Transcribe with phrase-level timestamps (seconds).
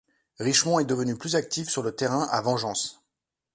[0.39, 3.03] Richmond est devenu plus actif sur le terrain à Vengeance.